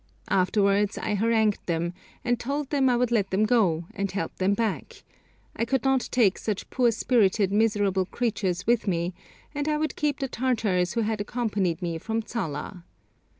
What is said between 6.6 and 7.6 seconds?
poor spirited